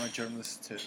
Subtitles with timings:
[0.00, 0.78] I'm a journalist too.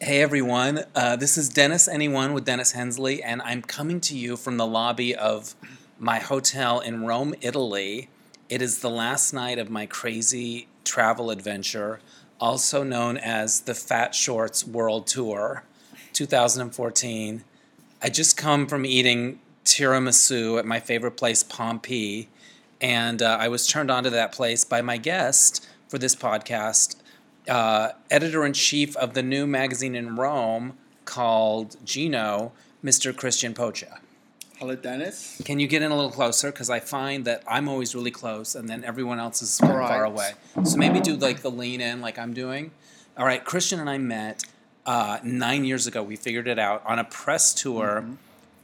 [0.00, 4.38] Hey everyone, uh, this is Dennis Anyone with Dennis Hensley, and I'm coming to you
[4.38, 5.54] from the lobby of
[5.98, 8.08] my hotel in Rome, Italy.
[8.48, 12.00] It is the last night of my crazy travel adventure,
[12.40, 15.64] also known as the Fat Shorts World Tour
[16.14, 17.44] 2014.
[18.00, 22.28] I just come from eating tiramisu at my favorite place, Pompi,
[22.80, 26.96] and uh, I was turned on to that place by my guest for this podcast,
[27.48, 32.52] uh, editor in chief of the new magazine in Rome called Gino,
[32.84, 33.16] Mr.
[33.16, 33.98] Christian Pocha.
[34.58, 35.40] Hello, Dennis.
[35.44, 36.50] Can you get in a little closer?
[36.50, 40.32] Because I find that I'm always really close, and then everyone else is far away.
[40.64, 42.72] So maybe do like the lean in, like I'm doing.
[43.16, 44.44] All right, Christian and I met
[44.84, 46.02] uh, nine years ago.
[46.02, 48.04] We figured it out on a press tour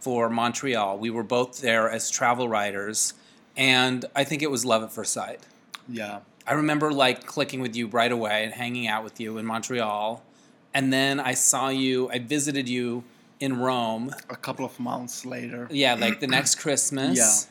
[0.00, 0.98] for Montreal.
[0.98, 3.14] We were both there as travel writers,
[3.56, 5.40] and I think it was love at first sight.
[5.88, 6.20] Yeah.
[6.46, 10.22] I remember like clicking with you right away and hanging out with you in Montreal.
[10.74, 13.04] And then I saw you, I visited you
[13.40, 14.14] in Rome.
[14.28, 15.68] A couple of months later.
[15.70, 17.16] Yeah, like the next Christmas.
[17.16, 17.50] Yeah.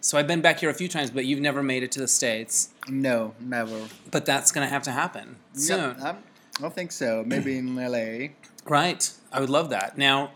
[0.00, 2.08] So I've been back here a few times, but you've never made it to the
[2.08, 2.70] States.
[2.88, 3.88] No, never.
[4.10, 5.96] But that's going to have to happen soon.
[6.00, 6.18] Um,
[6.58, 7.22] I don't think so.
[7.26, 8.28] Maybe in LA.
[8.64, 9.10] Right.
[9.32, 9.98] I would love that.
[9.98, 10.32] Now,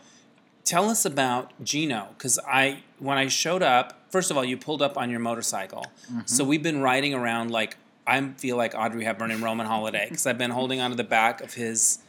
[0.64, 4.82] tell us about Gino because I when I showed up, first of all, you pulled
[4.82, 5.86] up on your motorcycle.
[6.26, 7.76] So we've been riding around like
[8.06, 11.40] I feel like Audrey Hepburn in Roman Holiday because I've been holding onto the back
[11.40, 12.00] of his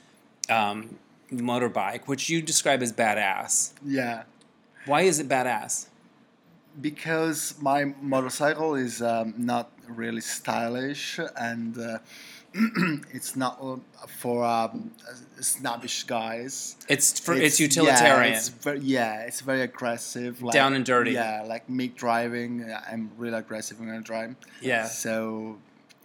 [0.50, 0.98] um,
[1.32, 3.74] motorbike, which you describe as badass.
[3.86, 4.24] Yeah.
[4.86, 5.88] Why is it badass?
[6.80, 12.00] Because my motorcycle is um, not really stylish and uh,
[13.14, 14.92] it's not uh, for um,
[15.40, 16.78] snobbish guys.
[16.88, 18.32] It's for it's, utilitarian.
[18.32, 20.42] Yeah, it's very, yeah, it's very aggressive.
[20.42, 21.12] Like, Down and dirty.
[21.12, 22.74] Yeah, like me driving.
[22.90, 24.36] I'm really aggressive when I drive.
[24.62, 24.86] Yeah.
[24.86, 25.58] So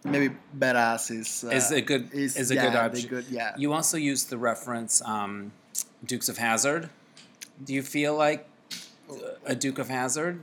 [0.03, 3.09] maybe badass is uh, is a good is, a yeah, good.
[3.09, 3.55] Good, yeah.
[3.57, 5.51] You also used the reference um,
[6.05, 6.89] Dukes of Hazzard.
[7.63, 8.47] Do you feel like
[9.45, 10.41] a Duke of Hazzard?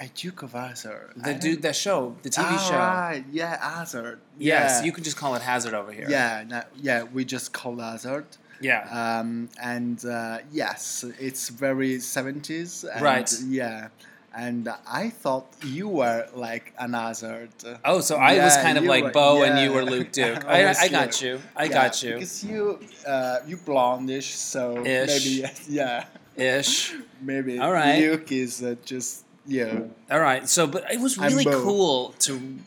[0.00, 1.10] a Duke of Hazzard.
[1.16, 2.76] The dude, the show, the TV Ah, show.
[2.76, 3.24] Right.
[3.32, 4.20] Yeah, Hazzard.
[4.38, 4.86] Yes, yeah.
[4.86, 6.06] you can just call it Hazzard over here.
[6.08, 8.26] Yeah, no, yeah, we just call Hazzard.
[8.60, 9.18] Yeah.
[9.20, 12.88] Um, and uh, yes, it's very 70s.
[12.92, 13.32] And, Right.
[13.46, 13.88] Yeah.
[14.34, 17.50] And I thought you were like an Hazzard.
[17.84, 20.44] oh, so I was kind of like were- Bo and you were Luke Duke.
[20.44, 21.32] I, I got you.
[21.34, 21.40] you.
[21.56, 22.12] I Yeah, got you.
[22.14, 25.08] Because you, uh, you blondish, so Ish.
[25.08, 26.04] maybe, yeah,
[26.36, 26.94] Ish.
[27.20, 27.98] maybe All right.
[28.00, 29.80] Luke is uh, just, yeah.
[30.10, 30.48] All right.
[30.48, 32.58] So, but it was really cool to.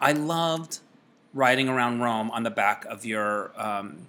[0.00, 0.80] I loved
[1.32, 4.08] riding around Rome on the back of your um,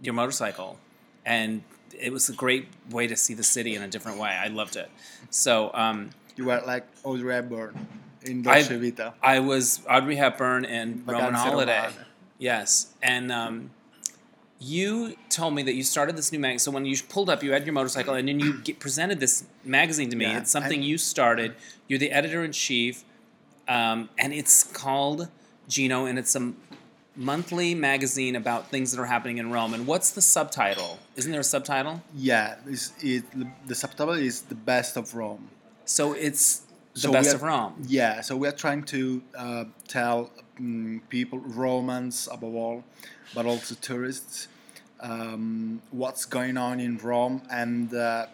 [0.00, 0.78] your motorcycle,
[1.26, 1.62] and
[1.98, 4.30] it was a great way to see the city in a different way.
[4.30, 4.88] I loved it.
[5.28, 5.70] So.
[5.74, 7.86] Um, You were like Audrey Hepburn
[8.22, 9.12] in I- Dolce Vita.
[9.22, 11.82] I was Audrey Hepburn in Roman Holiday.
[11.82, 12.06] Romane.
[12.38, 13.70] Yes, and um,
[14.58, 16.60] you told me that you started this new magazine.
[16.60, 19.44] So when you pulled up, you had your motorcycle, and then you get, presented this
[19.66, 20.24] magazine to me.
[20.24, 21.56] Yeah, It's something and- you started.
[21.88, 23.04] You're the editor in chief,
[23.68, 25.28] um, and it's called
[25.68, 26.54] Gino, and it's a
[27.16, 29.74] monthly magazine about things that are happening in Rome.
[29.74, 31.00] And what's the subtitle?
[31.16, 32.00] Isn't there a subtitle?
[32.16, 33.24] Yeah, it's, it,
[33.68, 35.50] the subtitle is The Best of Rome.
[35.90, 36.62] So it's
[36.94, 37.74] the So best are- of Rome.
[37.86, 40.30] Yeah, so we are trying to uh, tell
[40.60, 42.84] mm, people, Romans above all,
[43.34, 44.48] but also tourists,
[45.00, 48.26] um, what's going on in Rome and uh,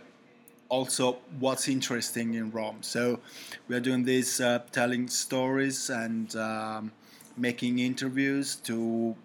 [0.68, 2.78] also what's interesting in Rome.
[2.82, 3.20] So
[3.68, 6.92] we are doing this, uh, telling stories and um,
[7.36, 9.16] making interviews to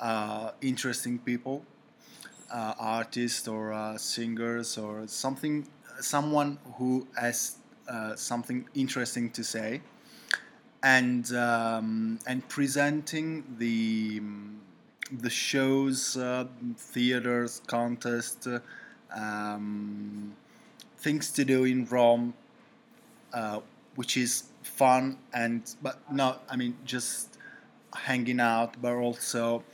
[0.00, 1.64] uh, interesting people,
[2.52, 5.66] uh, artists or uh, singers or something,
[6.00, 7.56] someone who has
[7.88, 9.80] uh, something interesting to say,
[10.82, 14.20] and um, and presenting the
[15.10, 16.44] the shows, uh,
[16.76, 18.60] theaters, contests, uh,
[19.14, 20.34] um,
[20.98, 22.34] things to do in Rome,
[23.32, 23.60] uh,
[23.94, 27.38] which is fun and but not I mean just
[27.94, 29.64] hanging out, but also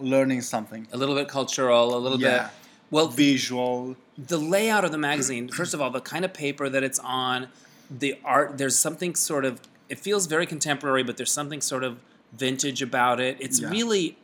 [0.00, 0.86] learning something.
[0.92, 2.42] A little bit cultural, a little Yeah.
[2.42, 2.50] bit.
[2.90, 6.82] Well, Visual, the layout of the magazine first of all the kind of paper that
[6.82, 7.48] it's on
[7.90, 11.98] the art there's something sort of it feels very contemporary but there's something sort of
[12.32, 13.70] vintage about it it's Yeah.
[13.70, 14.16] really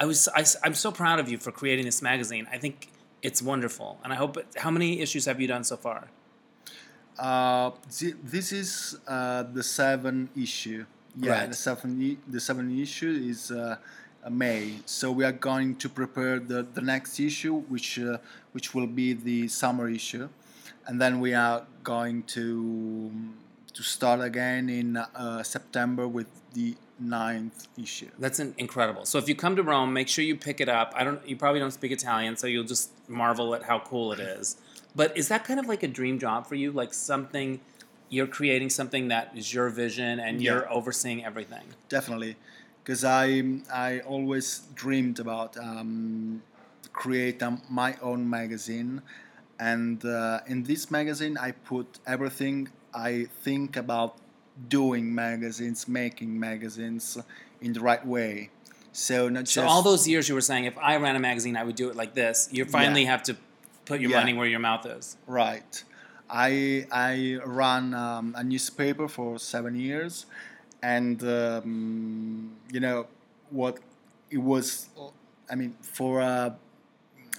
[0.00, 2.88] i was I, am so proud of you for creating this magazine i think
[3.22, 6.08] it's wonderful and i hope it, how many issues have you done so far
[7.18, 7.70] Uh,
[8.34, 10.84] this is uh, the seven issue.
[11.14, 11.48] Yeah, Right.
[11.50, 13.76] the seven the seven issue is uh, uh,
[14.30, 14.74] May.
[14.86, 18.18] So we are going to prepare the, the next issue, which uh,
[18.52, 20.28] which will be the summer issue,
[20.86, 23.10] and then we are going to
[23.74, 28.10] to start again in uh, September with the ninth issue.
[28.18, 29.04] That's an incredible.
[29.06, 30.92] So if you come to Rome, make sure you pick it up.
[30.94, 31.26] I don't.
[31.26, 34.56] You probably don't speak Italian, so you'll just marvel at how cool it is.
[34.94, 36.70] But is that kind of like a dream job for you?
[36.70, 37.60] Like something
[38.12, 41.64] you're creating something that is your vision and you're overseeing everything.
[41.88, 42.36] Definitely,
[42.82, 43.42] because I
[43.72, 46.42] I always dreamed about um,
[46.92, 49.02] create um, my own magazine,
[49.58, 54.16] and uh, in this magazine I put everything I think about
[54.68, 57.18] doing magazines, making magazines
[57.60, 58.50] in the right way.
[58.92, 61.56] So not just So all those years you were saying, if I ran a magazine,
[61.56, 62.48] I would do it like this.
[62.52, 63.10] You finally Yeah.
[63.12, 63.36] have to
[63.86, 64.20] put your Yeah.
[64.20, 65.16] money where your mouth is.
[65.26, 65.84] Right.
[66.28, 70.26] I I ran um, a newspaper for seven years,
[70.82, 73.06] and um, you know
[73.50, 73.78] what
[74.30, 74.88] it was.
[75.50, 76.50] I mean, for uh,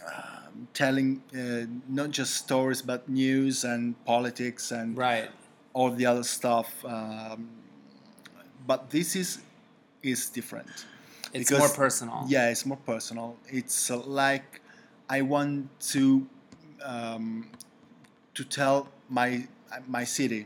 [0.06, 5.30] um, telling uh, not just stories but news and politics and Right.
[5.74, 6.84] all the other stuff.
[6.86, 7.50] Um,
[8.68, 9.40] but this is
[10.02, 10.86] is different.
[11.34, 12.26] It's Because- more personal.
[12.28, 13.38] Yeah, it's more personal.
[13.48, 14.62] It's uh, like
[15.10, 16.28] I want to
[16.84, 17.50] um,
[18.36, 19.48] to tell my
[19.88, 20.46] my city,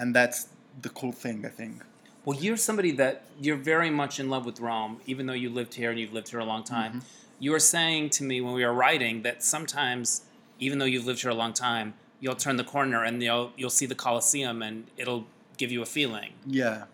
[0.00, 0.48] and that's
[0.82, 1.44] the cool thing.
[1.46, 1.82] I think.
[2.24, 5.74] Well, you're somebody that you're very much in love with Rome, even though you lived
[5.74, 6.92] here and you've lived here a long time.
[6.92, 7.06] Mm-hmm.
[7.38, 10.22] You were saying to me when we were writing that sometimes,
[10.58, 13.70] even though you've lived here a long time, you'll turn the corner and you'll you'll
[13.70, 15.24] see the Colosseum and it'll
[15.56, 16.32] give you a feeling.
[16.46, 16.84] Yeah,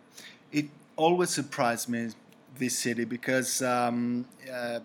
[0.53, 0.67] it
[0.97, 2.11] always surprised me
[2.58, 4.81] this city because um, uh,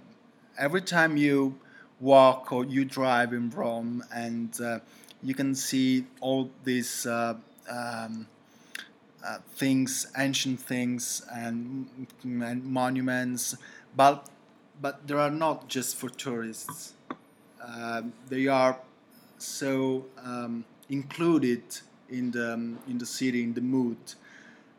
[0.57, 1.55] every time you
[1.99, 4.79] walk or you drive in Rome and uh,
[5.23, 7.35] you can see all these uh,
[7.71, 8.27] um,
[9.25, 11.87] uh, things, ancient things and,
[12.23, 13.55] and monuments,
[13.95, 14.27] but
[14.81, 16.93] but they are not just for tourists.
[17.63, 18.75] Um they are
[19.37, 21.63] so um, included
[22.09, 22.53] in the
[22.87, 23.97] in the city, in the mood,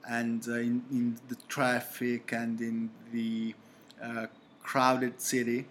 [0.08, 3.54] and uh, in, in the traffic and in the
[4.02, 4.26] uh,
[4.62, 5.66] crowded city,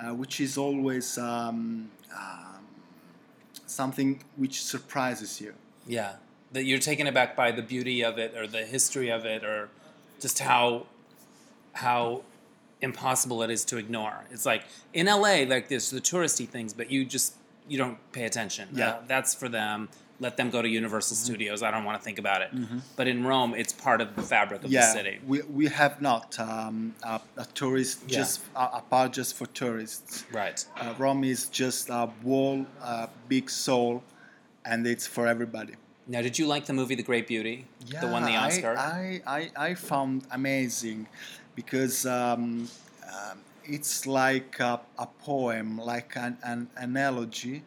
[0.00, 2.64] uh, which is always um, um,
[3.66, 5.54] something which surprises you.
[5.86, 6.14] Yeah,
[6.54, 9.68] that you're taken aback by the beauty of it or the history of it or
[10.20, 10.86] just how
[11.74, 12.22] how
[12.80, 14.24] impossible it is to ignore.
[14.30, 14.62] It's like
[14.92, 17.34] in LA, like there's the touristy things, but you just
[17.68, 18.68] you don't pay attention.
[18.72, 18.88] Yeah.
[18.90, 19.88] Uh, that's for them.
[20.20, 21.62] Let them go to Universal Studios.
[21.64, 22.50] I don't want to think about it.
[22.94, 25.18] But in Rome, it's part of the fabric of the yeah, city.
[25.26, 28.18] we, we have not um, a, a tourist Yeah.
[28.18, 30.24] just a, a part just for tourists.
[30.32, 30.64] Right.
[30.80, 34.04] Uh, Rome is just a wall, a big soul,
[34.64, 35.74] and it's for everybody.
[36.06, 37.66] Now, did you like the movie The Great Beauty?
[38.00, 38.76] the one the Oscar.
[38.76, 41.06] I, I, I found amazing
[41.54, 42.68] because um,
[43.06, 47.62] um, it's like a, a poem, like an, an analogy,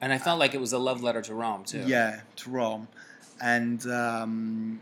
[0.00, 1.84] and I felt like it was a love letter to Rome too.
[1.86, 2.88] yeah, to Rome,
[3.40, 4.80] and um,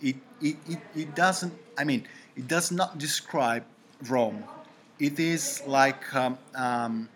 [0.00, 1.52] it, it, it, it doesn't.
[1.76, 2.06] I mean,
[2.36, 3.64] it does not describe
[4.08, 4.44] Rome.
[4.98, 7.08] It is like um, um,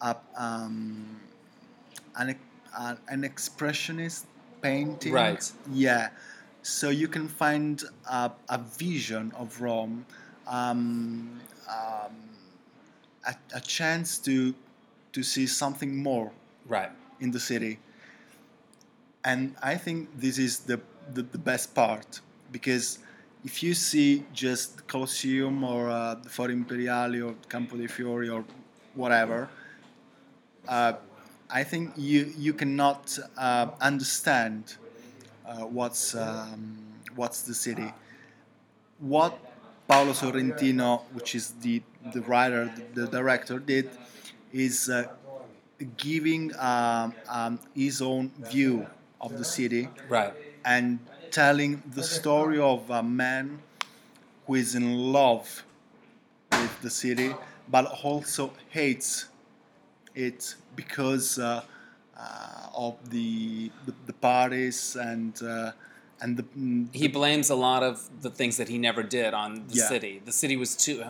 [0.00, 1.20] a, um,
[2.16, 2.36] an,
[2.78, 4.24] an, an expressionist
[4.62, 5.12] painting.
[5.12, 5.52] Right.
[5.72, 6.08] Yeah.
[6.62, 10.04] So you can find a, a vision of Rome,
[10.46, 12.12] um, um,
[13.26, 14.54] a, a chance to
[15.12, 16.30] to see something more
[16.68, 16.90] Right.
[17.20, 17.78] in the city.
[19.24, 20.78] And I think this is the,
[21.14, 22.20] the, the best part
[22.52, 22.98] because
[23.44, 28.44] if you see just Colosseum or uh, the Foro Imperiale or Campo dei Fiori or
[28.94, 29.48] whatever,
[30.68, 30.92] uh,
[31.50, 34.76] I think you you cannot uh, understand
[35.46, 36.78] uh, what's um,
[37.14, 37.92] what's the city.
[38.98, 39.38] What
[39.88, 43.90] Paolo Sorrentino, which is the the writer, the, director, did
[44.52, 45.04] is uh,
[45.96, 48.86] giving um, um, his own view
[49.20, 50.32] of the city Right.
[50.64, 50.98] and
[51.30, 53.58] telling the story of a man
[54.46, 55.64] who is in love
[56.52, 57.34] with the city
[57.68, 59.26] but also hates
[60.16, 61.62] it because uh,
[62.18, 65.72] uh, of the, the the parties and uh,
[66.20, 69.66] and the mm, he blames a lot of the things that he never did on
[69.68, 69.88] the Yeah.
[69.88, 70.22] city.
[70.24, 71.04] The city was too.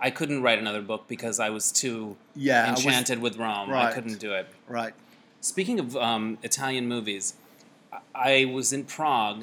[0.00, 3.72] I couldn't write another book because I was too Yeah, I was- enchanted with Rome.
[3.72, 4.46] I couldn't do it.
[4.68, 4.94] right
[5.40, 7.34] Speaking of um, Italian movies,
[8.14, 9.42] I was in Prague,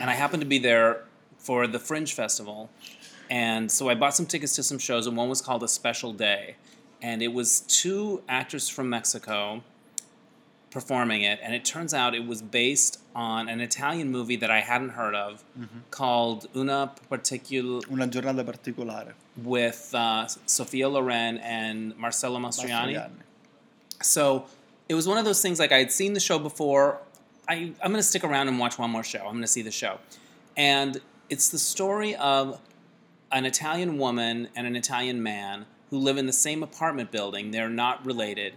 [0.00, 1.02] and I happened to be there
[1.38, 2.70] for the Fringe Festival,
[3.28, 6.12] and so I bought some tickets to some shows, and one was called A Special
[6.12, 6.54] Day,
[7.02, 9.62] and it was two actors from Mexico
[10.70, 14.60] performing it, and it turns out it was based on an Italian movie that I
[14.60, 15.42] hadn't heard of
[15.90, 22.94] called Una Particular una giornata particolare with uh, Sophia Loren and Marcello Mastroianni.
[22.94, 23.10] Mastroianni.
[24.02, 24.46] So
[24.88, 26.98] it was one of those things like I had seen the show before.
[27.48, 29.20] I I'm gonna stick around and watch one more show.
[29.26, 29.98] I'm gonna see the show,
[30.56, 32.60] and it's the story of
[33.32, 37.50] an Italian woman and an Italian man who live in the same apartment building.
[37.50, 38.54] They're not related,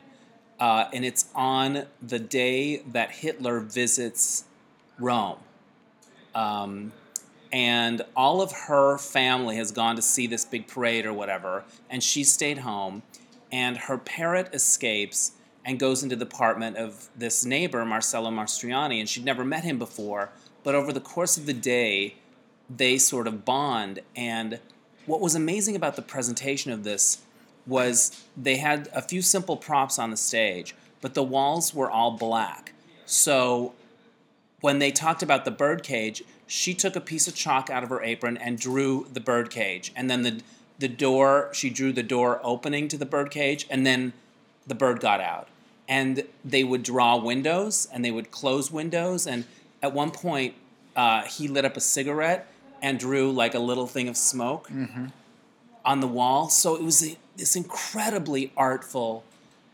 [0.59, 4.45] uh, and it's on the day that Hitler visits
[4.99, 5.39] Rome.
[6.35, 6.93] Um,
[7.51, 12.01] and all of her family has gone to see this big parade or whatever, and
[12.01, 13.03] she stayed home.
[13.51, 19.07] And her parrot escapes and goes into the apartment of this neighbor, Marcello Mastroianni, and
[19.07, 20.31] she'd never met him before.
[20.63, 22.15] But over the course of the day,
[22.69, 23.99] they sort of bond.
[24.15, 24.59] And
[25.05, 27.19] what was amazing about the presentation of this
[27.65, 32.11] was they had a few simple props on the stage, but the walls were all
[32.11, 32.73] black.
[33.05, 33.73] So
[34.61, 38.01] when they talked about the birdcage, she took a piece of chalk out of her
[38.01, 39.91] apron and drew the birdcage.
[39.95, 40.41] And then the
[40.79, 44.11] the door, she drew the door opening to the birdcage, and then
[44.67, 45.47] the bird got out.
[45.87, 49.27] And they would draw windows and they would close windows.
[49.27, 49.45] And
[49.81, 50.55] at one point,
[50.95, 52.47] uh, he lit up a cigarette
[52.81, 54.69] and drew like a little thing of smoke
[55.85, 56.49] on the wall.
[56.49, 59.23] So it was a, this incredibly artful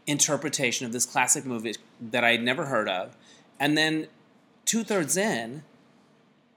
[0.07, 3.15] interpretation of this classic movie that I had never heard of.
[3.59, 4.07] And then
[4.65, 5.63] two thirds in,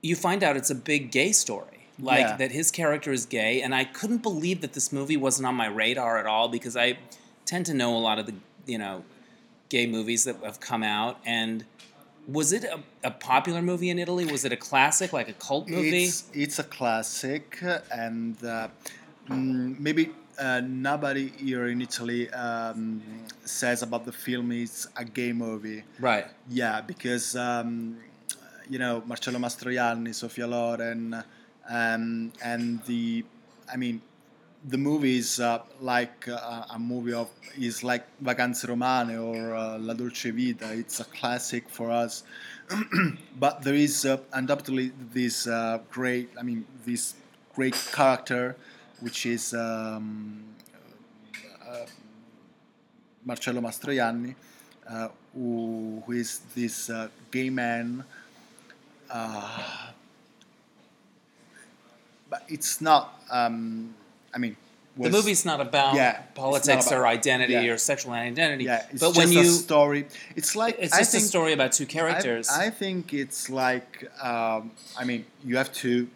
[0.00, 1.66] you find out it's a big gay story.
[1.99, 2.37] Like Yeah.
[2.37, 3.61] that his character is gay.
[3.61, 6.99] And I couldn't believe that this movie wasn't on my radar at all because I
[7.44, 8.35] tend to know a lot of the,
[8.66, 9.04] you know,
[9.68, 11.18] gay movies that have come out.
[11.25, 11.64] And
[12.26, 14.25] was it a, a popular movie in Italy?
[14.25, 16.04] Was it a classic, like a cult movie?
[16.04, 17.59] It's it's a classic,
[17.92, 18.68] and uh,
[19.29, 23.02] mm, maybe uh, nobody here in Italy um,
[23.45, 25.85] says about the film it's a gay movie.
[26.00, 26.26] right.
[26.49, 27.99] Yeah, because um,
[28.69, 31.23] you know Marcello Mastroianni, Sophia Loren,
[31.69, 33.25] um, and the,
[33.73, 34.02] I mean,
[34.64, 39.79] the movie is uh, like uh, a movie of is like Vacanze Romane or uh,
[39.79, 40.73] La Dolce Vita.
[40.73, 42.23] It's a classic for us,
[43.38, 47.14] but there is uh, undoubtedly this uh, great, I mean, this
[47.55, 48.57] great character,
[49.02, 49.52] which is.
[49.54, 50.44] Um,
[51.68, 51.87] uh,
[53.25, 54.35] Marcello Mastroianni,
[54.88, 58.04] uh, who, who is this uh, gay man.
[59.09, 59.59] Uh,
[62.28, 63.21] but it's not.
[63.30, 63.94] Um,
[64.35, 64.56] I mean,
[64.97, 67.73] The was- movie's not about Yeah, politics not about- or identity yeah.
[67.73, 68.64] or sexual identity.
[68.64, 70.06] Yeah, it's but just when you, a story.
[70.35, 72.49] It's like it's I just think, a story about two I, characters.
[72.50, 74.11] I think it's like.
[74.23, 76.09] Um, I mean, you have to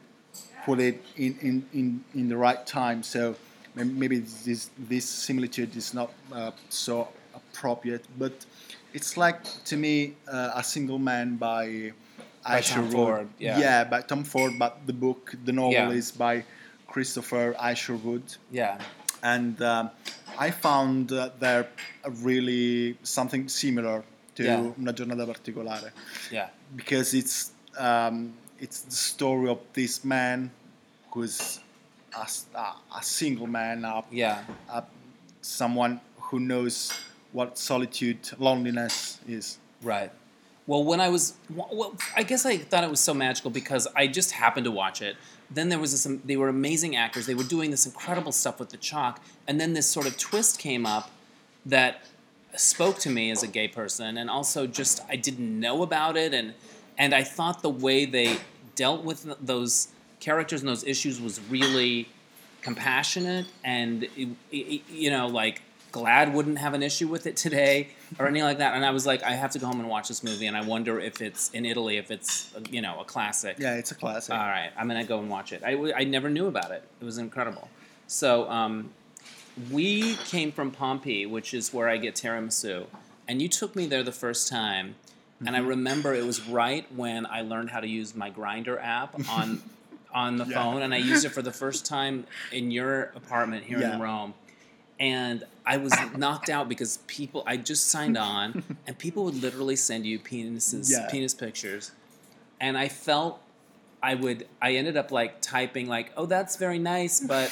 [0.67, 3.03] put it in, in, in, in the right time.
[3.03, 3.37] So
[3.75, 7.09] maybe this this similitude is not uh, so
[7.41, 8.33] appropriate, but
[8.93, 9.39] it's like
[9.71, 9.95] to me
[10.29, 11.93] uh, a single man by.
[12.45, 12.91] By Asher Tom.
[12.91, 13.59] Ford, yeah.
[13.59, 15.91] yeah, by Tom Ford, but the book, the novel Yeah.
[16.01, 16.45] is by
[16.87, 18.79] Christopher Isherwood yeah,
[19.21, 19.91] and um,
[20.39, 21.67] I found uh, there
[22.23, 24.05] really something similar
[24.37, 24.73] to Yeah.
[24.79, 25.91] Una giornata particolare
[26.31, 30.51] yeah, because it's um, it's the story of this man
[31.11, 31.61] who's
[32.15, 34.45] a single man, a, yeah.
[34.73, 34.83] a,
[35.43, 36.93] someone who knows
[37.33, 39.59] what solitude, loneliness is.
[39.83, 40.11] Right.
[40.67, 44.07] Well, when I was, well, I guess I thought it was so magical because I
[44.07, 45.17] just happened to watch it.
[45.51, 47.27] Then there was this, they were amazing actors.
[47.27, 49.23] They were doing this incredible stuff with the chalk.
[49.47, 51.11] And then this sort of twist came up
[51.67, 52.03] that
[52.57, 54.17] spoke to me as a gay person.
[54.17, 56.35] And also just, I didn't know about it.
[56.35, 56.55] And,
[56.99, 58.37] and I thought the way they
[58.75, 59.88] dealt with those
[60.21, 62.09] characters and those issues was really
[62.62, 65.62] compassionate and, it, it- you know, like,
[65.93, 67.88] GLAAD wouldn't have an issue with it today
[68.19, 68.75] or anything like that.
[68.75, 70.61] And I was like, I have to go home and watch this movie, and I
[70.61, 73.57] wonder if it's in Italy, if it's you know a classic.
[73.59, 74.35] Yeah, it's a classic.
[74.35, 75.62] All right, I'm gonna go and watch it.
[75.65, 76.83] i, I never knew about it.
[77.00, 77.69] It was incredible.
[78.09, 78.91] So um,
[79.71, 82.87] we came from Pompi, which is where I get tiramisu,
[83.26, 84.97] and you took me there the first time.
[85.40, 85.69] And I mm-hmm.
[85.69, 89.62] remember it was right when I learned how to use my Grindr app on
[90.14, 90.55] on the Yeah.
[90.62, 93.95] phone, and I used it for the first time in your apartment here Yeah.
[93.95, 94.33] in Rome.
[94.99, 99.76] And I was knocked out because people I just signed on, and people would literally
[99.76, 101.09] send you penises, Yeah.
[101.11, 101.90] penis pictures,
[102.61, 103.40] and I felt
[104.03, 104.47] I would.
[104.62, 107.50] I ended up like typing like, "Oh, that's very nice, but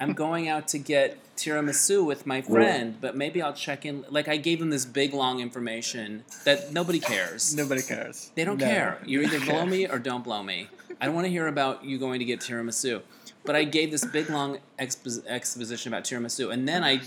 [0.00, 4.28] I'm going out to get tiramisu with my friend, but maybe I'll check in." Like
[4.28, 7.54] I gave them this big long information that nobody cares.
[7.54, 8.30] Nobody cares.
[8.34, 8.66] They don't No.
[8.66, 8.98] care.
[9.04, 10.68] You either blow me or don't blow me.
[11.00, 13.02] I don't want to hear about you going to get tiramisu.
[13.44, 17.00] But I gave this big long expo- exposition about tiramisu, and then I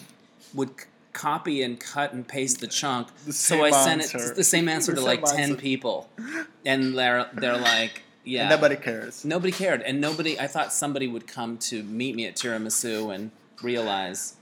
[0.54, 0.70] would
[1.14, 3.08] copy and cut and paste the chunk.
[3.26, 6.10] The so I sent it the same answer The to like same ten people,
[6.66, 9.24] and they're they're like, yeah, And nobody cares.
[9.24, 10.40] nobody cared, and nobody.
[10.40, 14.36] I thought somebody would come to meet me at tiramisu and realize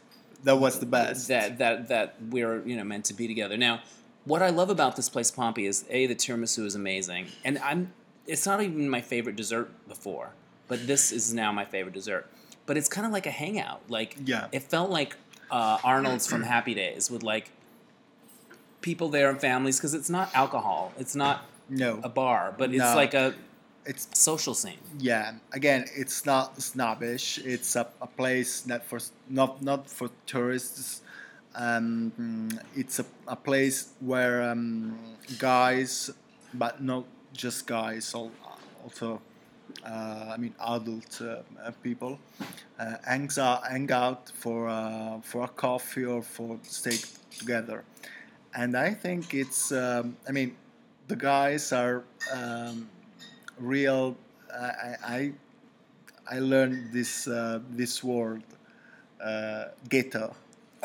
[0.44, 1.28] That was the best.
[1.28, 3.58] that that that we're you know meant to be together.
[3.58, 3.82] Now,
[4.26, 7.94] what I love about this place, Pompi, is a the tiramisu is amazing, and I'm.
[8.26, 10.30] It's not even my favorite dessert before,
[10.70, 12.26] but this is now my favorite dessert.
[12.66, 13.82] But it's kind of like a hangout.
[13.90, 14.48] Like Yeah.
[14.54, 15.18] it felt like
[15.52, 17.52] uh, Arnold's from Happy Days with like
[18.82, 20.94] people there and families because it's not alcohol.
[20.98, 22.96] It's not No, a bar, but it's No.
[22.96, 23.34] like a
[23.86, 24.80] it's social scene.
[25.00, 25.34] yeah.
[25.52, 27.40] Again, it's not snobbish.
[27.40, 29.00] It's a, a place not for
[29.30, 31.02] not not for tourists.
[31.56, 34.98] Um, it's a, a place where um,
[35.38, 36.10] guys,
[36.54, 39.22] but not just guys, also
[39.86, 42.20] uh, I mean adult uh, uh, people,
[42.80, 47.06] uh, hangs out, hang out for uh, for a coffee or for steak
[47.38, 47.84] together,
[48.56, 50.56] and I think it's um, I mean
[51.08, 52.90] the guys are um,
[53.60, 54.16] real.
[54.54, 55.32] I, I
[56.30, 58.44] I learned this uh, this word
[59.24, 60.36] uh, ghetto.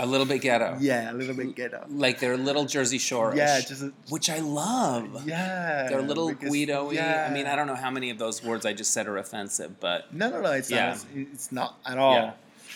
[0.00, 0.76] A little bit ghetto.
[0.78, 1.84] Yeah, a little bit ghetto.
[1.90, 3.32] Like they're little Jersey Shore.
[3.34, 5.26] Yeah, just a, which I love.
[5.26, 5.88] yeah.
[5.88, 6.92] They're little because- Guido-y.
[6.94, 7.26] Yeah.
[7.28, 9.80] I mean, I don't know how many of those words I just said are offensive,
[9.80, 10.52] but No, no, no.
[10.52, 10.90] It's Yeah.
[10.90, 11.04] not.
[11.16, 12.14] It's not at all.
[12.14, 12.32] yeah,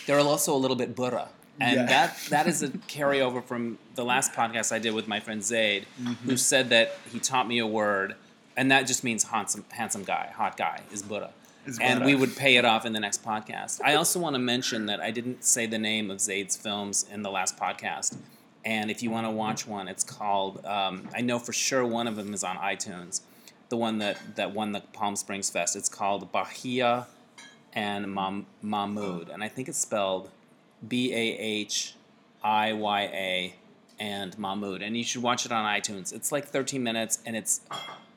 [0.07, 1.29] they're also a little bit burra,
[1.61, 1.87] and Yeah.
[1.87, 5.87] that that is a carryover from the last podcast I did with my friend Zaid,
[6.01, 6.29] Mm-hmm.
[6.29, 8.17] who said that he taught me a word,
[8.57, 11.33] and that just means handsome, handsome guy, hot guy is Buddha.
[11.65, 13.81] Is And we would pay it off in the next podcast.
[13.85, 17.23] I also want to mention that I didn't say the name of Zaid's films in
[17.23, 18.17] the last podcast.
[18.65, 22.09] And if you want to watch one, it's called, um, I know for sure one
[22.09, 23.21] of them is on iTunes,
[23.69, 25.77] the one that, that won the Palm Springs Fest.
[25.77, 27.07] It's called Bahiya
[27.73, 29.29] and Mam- Mahmoud.
[29.29, 30.31] And I think it's spelled
[30.87, 31.95] B A H
[32.43, 33.55] I Y A
[33.99, 34.83] and Mahmoud.
[34.83, 36.13] And you should watch it on iTunes.
[36.13, 37.61] It's like 13 minutes and it's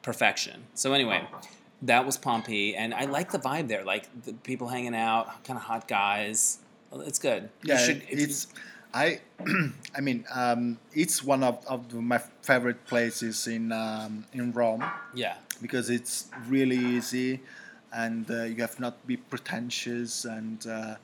[0.06, 0.68] perfection.
[0.76, 1.28] So, anyway,
[1.82, 2.76] that was Pompi.
[2.78, 3.84] And I like the vibe there.
[3.84, 6.60] Like the people hanging out, kind of hot guys.
[6.94, 7.50] It's good.
[7.64, 8.48] Yeah, should- you- it's.
[8.94, 9.20] I,
[9.98, 15.36] I mean, um, it's one of, of my favorite places in um, in Rome yeah.
[15.62, 17.42] because it's really easy,
[17.92, 20.96] and uh, you have not be pretentious, and uh,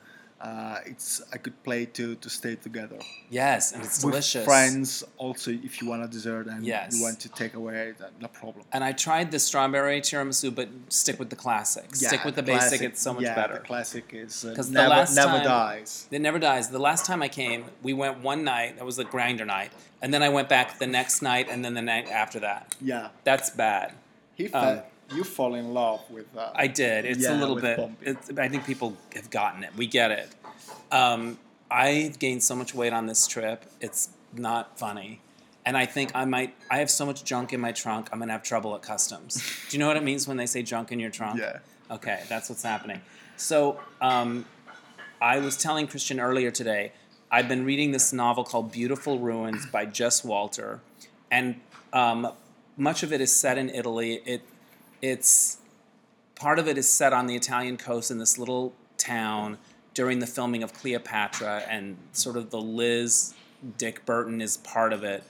[0.42, 2.98] uh, it's a good play to, to stay together
[3.30, 3.72] Yes.
[3.72, 4.44] And it's with delicious.
[4.44, 5.04] friends.
[5.16, 6.96] Also, if you want a dessert and Yes.
[6.96, 8.64] you want to take away, that, no problem.
[8.72, 11.94] And I tried the strawberry tiramisu, but stick with the classic.
[11.94, 12.68] stick with the, basic.
[12.80, 13.54] classic- It's so much yeah, better.
[13.54, 16.06] The classic is uh, 'Cause the never, last never time- dies.
[16.10, 16.68] It never dies.
[16.70, 18.76] The last time I came, we went one night.
[18.78, 19.70] That was the Grindr night,
[20.02, 22.74] and then I went back the next night, and then the night after that.
[22.80, 23.92] Yeah, That's bad.
[24.34, 24.82] he Um, fe-
[25.14, 26.32] you fall in love with.
[26.34, 26.52] that.
[26.54, 27.04] I did.
[27.04, 27.78] It's a little bit.
[28.02, 29.70] It's, I think people have gotten it.
[29.76, 30.28] We get it.
[30.90, 31.38] Um,
[31.70, 33.64] I gained so much weight on this trip.
[33.80, 35.20] It's not funny.
[35.64, 36.54] And I think I might.
[36.70, 38.08] I have so much junk in my trunk.
[38.12, 39.34] I'm gonna have trouble at customs.
[39.68, 41.38] Do you know what it means when they say junk in your trunk?
[41.40, 41.60] Yeah.
[41.90, 43.00] Okay, that's what's happening.
[43.36, 44.44] So um,
[45.20, 46.92] I was telling Christian earlier today.
[47.30, 50.80] I've been reading this novel called Beautiful Ruins by Jess Walter,
[51.30, 51.60] and
[51.92, 52.32] um,
[52.76, 54.20] much of it is set in Italy.
[54.26, 54.42] It
[55.02, 55.58] it's
[56.36, 59.58] part of it is set on the Italian coast in this little town
[59.94, 63.34] during the filming of Cleopatra, and sort of the Liz
[63.76, 65.22] Dick Burton is part of it,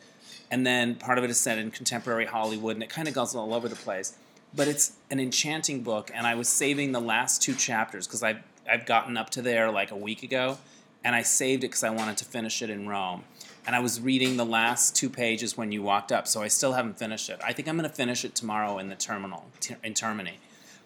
[0.50, 3.34] and then part of it is set in contemporary Hollywood, and it kind of goes
[3.34, 4.16] all over the place.
[4.54, 8.42] But it's an enchanting book, and I was saving the last two chapters because I've
[8.70, 10.58] I've gotten up to there like a week ago,
[11.02, 13.24] and I saved it because I wanted to finish it in Rome.
[13.66, 16.72] And I was reading the last two pages when you walked up, so I still
[16.72, 17.40] haven't finished it.
[17.44, 20.34] I think I'm going to finish it tomorrow in the terminal t- in Termini.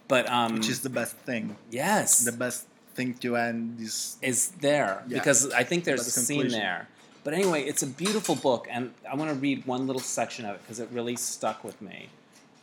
[0.08, 1.56] But um, which is the best thing.
[1.70, 4.16] yes, The best thing to end this.
[4.22, 5.18] is there Yeah.
[5.18, 6.88] because I think there's a That's scene there.
[7.24, 10.54] But anyway, it's a beautiful book, and I want to read one little section of
[10.56, 12.08] it because it really stuck with me.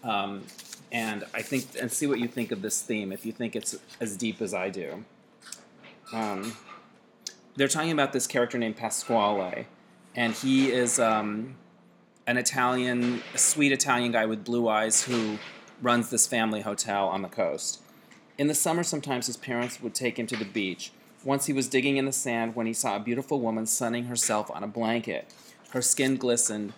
[0.03, 0.43] Um,
[0.91, 3.11] and I think, and see what you think of this theme.
[3.11, 5.03] If you think it's as deep as I do,
[6.13, 6.55] um,
[7.55, 9.65] they're talking about this character named Pasquale,
[10.15, 11.55] and he is um,
[12.27, 15.37] an Italian, a sweet Italian guy with blue eyes who
[15.81, 17.81] runs this family hotel on the coast.
[18.37, 20.91] In the summer, sometimes his parents would take him to the beach.
[21.23, 24.51] Once he was digging in the sand when he saw a beautiful woman sunning herself
[24.51, 25.27] on a blanket.
[25.69, 26.73] Her skin glistened.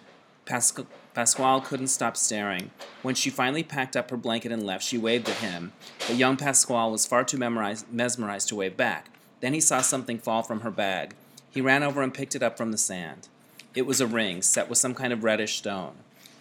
[0.45, 2.71] Pasqu- Pasquale couldn't stop staring.
[3.01, 5.73] When she finally packed up her blanket and left, she waved at him.
[6.07, 9.07] But young Pasquale was far too mesmerized to wave back.
[9.39, 11.15] Then he saw something fall from her bag.
[11.55, 13.29] He ran over and picked it up from the sand.
[13.73, 15.93] It was a ring set with some kind of reddish stone.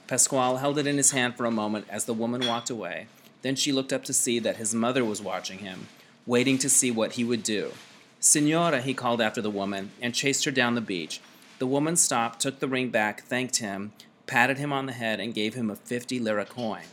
[0.09, 3.07] Pasquale held it in his hand for a moment as the woman walked away.
[3.43, 5.87] Then she looked up to see that his mother was watching him,
[6.27, 7.71] waiting to see what he would do.
[8.19, 11.21] Signora, he called after the woman, and chased her down the beach.
[11.61, 13.93] The woman stopped, took the ring back, thanked him,
[14.27, 16.87] patted him on the head, and gave him a fifty lira coin.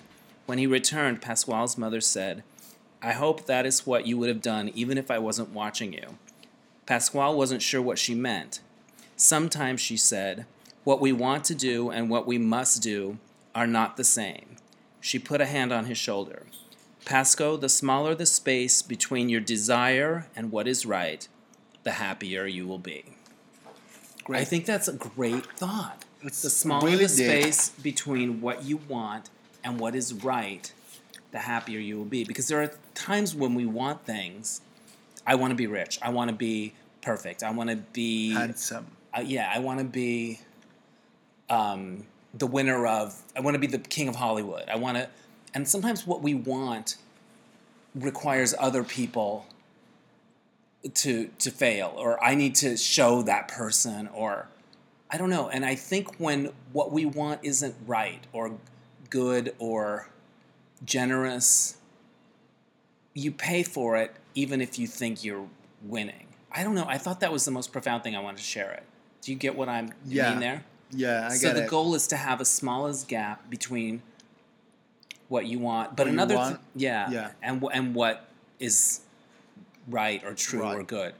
[0.45, 2.43] When he returned, Pasquale's mother said,
[3.01, 6.17] I hope that is what you would have done even if I wasn't watching you.
[6.91, 8.59] Pasquale wasn't sure what she meant.
[9.15, 10.45] Sometimes, she said,
[10.83, 13.17] What we want to do and what we must do
[13.55, 14.57] are not the same.
[14.99, 16.47] She put a hand on his shoulder.
[17.05, 21.29] Pasco, the smaller the space between your desire and what is right,
[21.83, 23.05] the happier you will be.
[24.29, 26.03] I think that's a great thought.
[26.21, 27.25] It's the smaller really the deep.
[27.25, 29.29] space between what you want
[29.63, 30.69] and what is right,
[31.31, 32.25] the happier you will be.
[32.25, 34.59] Because there are times when we want things.
[35.25, 35.99] I want to be rich.
[36.01, 37.43] I want to be perfect.
[37.43, 38.87] I want to be Handsome.
[39.15, 40.39] uh, yeah, I want to be
[41.49, 43.19] um, the winner of.
[43.35, 44.69] I want to be the king of Hollywood.
[44.69, 45.09] I want to,
[45.53, 46.97] and sometimes what we want
[47.95, 49.47] requires other people
[50.93, 54.47] to to fail, or I need to show that person, or
[55.09, 55.49] I don't know.
[55.49, 58.57] And I think when what we want isn't right or
[59.09, 60.09] good or
[60.85, 61.77] generous,
[63.13, 65.47] you pay for it even if you think you're
[65.83, 66.27] winning.
[66.53, 66.85] I don't know.
[66.87, 68.83] I thought that was the most profound thing I wanted to share it.
[69.21, 70.63] Do you get what I'm Yeah, mean there?
[70.91, 71.69] Yeah, I so the it.
[71.69, 74.01] goal is to have a smallest gap between
[75.29, 77.31] what you want, but What another th- yeah, yeah.
[77.41, 78.27] and and what
[78.59, 79.01] is
[79.87, 81.13] right or true or good.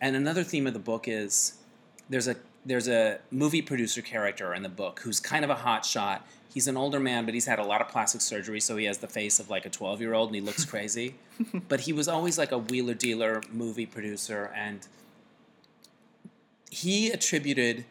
[0.00, 1.54] And another theme of the book is
[2.08, 5.84] there's a there's a movie producer character in the book who's kind of a hot
[5.84, 6.24] shot.
[6.56, 8.96] He's an older man, but he's had a lot of plastic surgery, so he has
[8.96, 11.16] the face of like a 12 year old and he looks crazy.
[11.68, 14.88] but he was always like a wheeler dealer movie producer, and
[16.70, 17.84] he attributed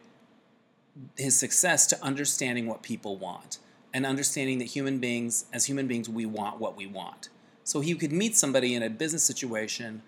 [1.16, 3.58] his success to understanding what people want
[3.94, 7.28] and understanding that human beings, as human beings, we want what we want.
[7.62, 10.02] So he could meet somebody in a business situation,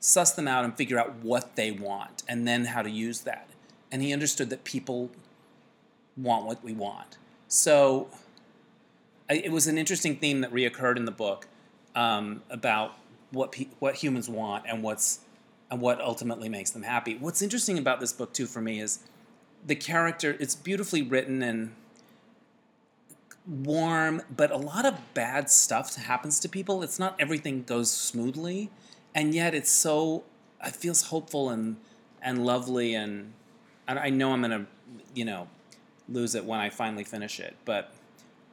[0.00, 3.50] suss them out, and figure out what they want and then how to use that.
[3.90, 5.10] And he understood that people
[6.16, 7.18] want what we want.
[7.52, 8.08] So
[9.28, 11.46] I, it was an interesting theme that reoccurred in the book
[11.94, 12.96] um, about
[13.30, 15.20] what pe- what humans want and what's
[15.70, 17.18] and what ultimately makes them happy.
[17.18, 19.00] What's interesting about this book too for me is
[19.66, 20.34] the character.
[20.40, 21.74] It's beautifully written and
[23.46, 26.82] warm, but a lot of bad stuff happens to people.
[26.82, 28.70] It's not everything goes smoothly,
[29.14, 30.24] and yet it's so.
[30.64, 31.76] It feels hopeful and
[32.22, 33.34] and lovely, and
[33.86, 34.64] I I know I'm gonna,
[35.14, 35.48] you know,
[36.08, 37.92] lose it when I finally finish it, but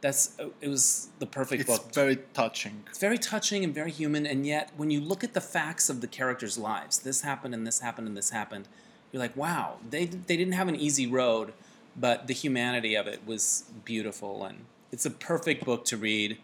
[0.01, 2.83] that's it was the perfect It's book It's very touching.
[2.87, 5.99] it's very touching and very human, and yet when you look at the facts of
[6.01, 8.67] the characters' lives, this happened and this happened and this happened,
[9.11, 11.53] you're like, wow, they they didn't have an easy road,
[11.97, 14.59] but the humanity of it was beautiful, and
[14.91, 16.37] it's a perfect book to read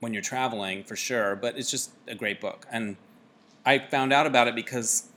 [0.00, 1.34] when you're traveling for sure.
[1.36, 2.96] But it's just a great book, and
[3.66, 5.08] I found out about it because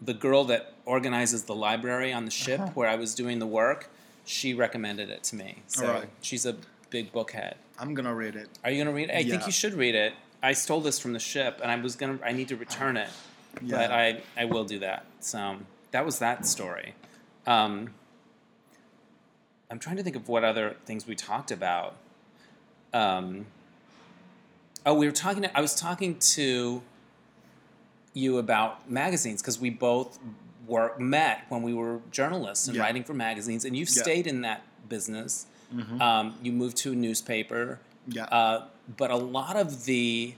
[0.00, 2.70] the girl that organizes the library on the ship Uh-huh.
[2.74, 3.90] where I was doing the work,
[4.24, 5.62] she recommended it to me.
[5.66, 6.56] So she's a
[6.90, 7.54] big bookhead.
[7.78, 8.48] I'm gonna read it.
[8.64, 9.16] Are you gonna read it?
[9.16, 10.12] I think you should read it.
[10.42, 12.18] I stole this from the ship, and I was gonna.
[12.24, 13.10] I need to return it,
[13.62, 13.76] Yeah.
[13.78, 15.04] but I I will do that.
[15.20, 15.58] So
[15.90, 16.94] that was that story.
[17.46, 17.94] Um,
[19.70, 21.96] I'm trying to think of what other things we talked about.
[22.92, 23.46] Um,
[24.84, 25.46] oh, we were talking.
[25.54, 26.82] I was talking to
[28.12, 30.18] you about magazines because we both
[30.66, 32.82] were met when we were journalists and Yeah.
[32.82, 34.02] writing for magazines, and you've Yeah.
[34.02, 35.46] stayed in that business.
[35.74, 36.00] Mhm.
[36.00, 38.24] Um, you moved to a newspaper, yeah.
[38.24, 40.34] uh, but a lot of the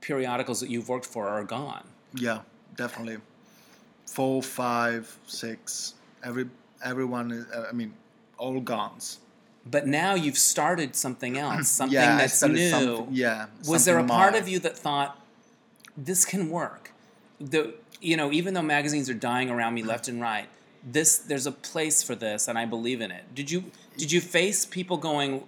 [0.00, 1.84] periodicals that you've worked for are gone.
[2.14, 2.40] Yeah,
[2.76, 3.18] definitely.
[4.06, 5.94] Four, five, six.
[6.22, 6.48] Every
[6.82, 7.46] everyone is.
[7.52, 7.94] uh, I mean,
[8.38, 8.98] all gone.
[9.66, 12.70] But now you've started something else, something yeah, that's new.
[12.70, 13.46] something- yeah.
[13.68, 15.20] Was there a something part of you that thought
[15.96, 16.92] this can work?
[17.38, 20.48] The you know, even though magazines are dying around me left and right,
[20.82, 23.34] this there's a place for this, and I believe in it.
[23.34, 23.64] Did you
[23.96, 25.44] did you face people going,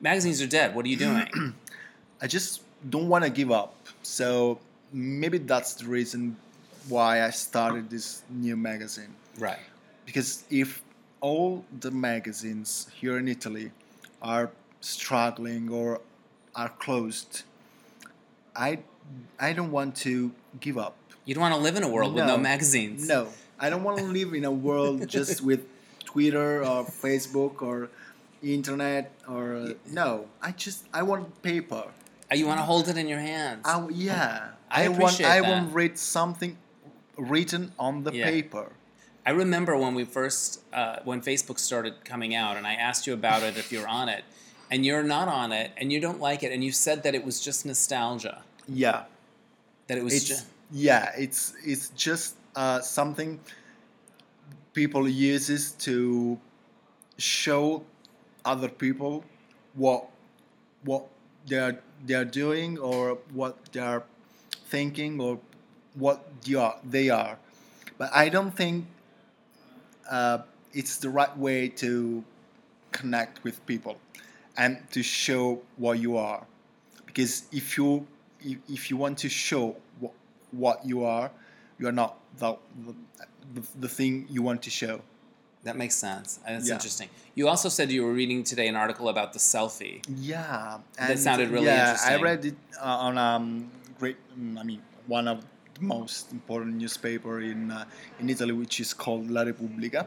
[0.00, 0.74] magazines are dead?
[0.74, 1.54] What are you doing?
[2.22, 3.74] I just don't want to give up.
[4.02, 4.58] So
[4.92, 6.36] maybe that's the reason
[6.88, 9.14] why I started this new magazine.
[9.38, 9.58] right.
[10.06, 10.82] Because if
[11.20, 13.70] all the magazines here in Italy
[14.20, 16.00] are struggling or
[16.56, 17.42] are closed,
[18.56, 18.80] I
[19.38, 20.96] I don't want to give up.
[21.24, 22.42] You don't want to live in a world with no No.
[22.42, 23.06] magazines.
[23.08, 25.60] No, I don't want to live in a world just with
[26.04, 27.90] Twitter or Facebook or
[28.42, 30.26] internet or uh, no.
[30.42, 31.84] I just I want paper.
[32.30, 33.62] Uh, You want to hold it in your hands.
[33.64, 35.50] I, yeah, I want appreciate I that.
[35.50, 36.56] want read something
[37.16, 38.30] written on the Yeah.
[38.30, 38.72] paper.
[39.26, 43.12] I remember when we first, uh, when Facebook started coming out, and I asked you
[43.12, 44.24] about it if you're on it,
[44.70, 47.22] and you're not on it, and you don't like it, and you said that it
[47.24, 49.04] was just nostalgia, Yeah,
[49.88, 53.40] that it was it's just yeah, it's it's just uh, something
[54.72, 56.38] people uses to
[57.18, 57.84] show
[58.44, 59.24] other people
[59.74, 60.06] what
[60.84, 61.06] what
[61.46, 64.02] they're they're doing or what they're
[64.68, 65.38] thinking or
[65.94, 67.36] what they are they are
[67.98, 68.86] but i don't think
[70.10, 70.38] uh,
[70.72, 72.24] it's the right way to
[72.92, 73.98] connect with people
[74.56, 76.46] and to show what you are.
[77.06, 78.06] Because if you
[78.44, 80.12] if, if you want to show what,
[80.50, 81.30] what you are,
[81.78, 82.56] you are not the,
[83.54, 85.00] the, the thing you want to show.
[85.64, 86.38] That makes sense.
[86.46, 86.74] That's Yeah.
[86.74, 87.08] interesting.
[87.34, 90.02] You also said you were reading today an article about the selfie.
[90.16, 92.14] Yeah, That sounded really yeah, interesting.
[92.14, 94.16] I read it uh, on um, great.
[94.38, 97.84] mm, I mean, one of the most important newspaper in uh,
[98.18, 100.06] in Italy, which is called La Repubblica,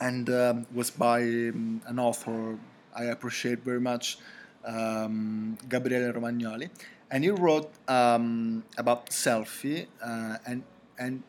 [0.00, 2.56] and um, was by um, an author
[2.94, 4.18] I appreciate very much,
[4.64, 6.70] um, Gabriele Romagnoli,
[7.12, 10.64] and he wrote um, about selfie uh, and
[10.98, 11.22] and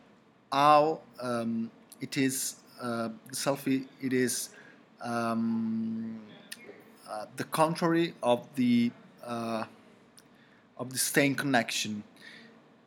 [0.50, 1.70] how um,
[2.00, 3.86] it is uh, selfie.
[4.00, 4.48] It is.
[5.02, 6.20] Um,
[7.08, 8.90] uh, the contrary of the
[9.24, 9.64] uh,
[10.78, 12.02] of the staying connection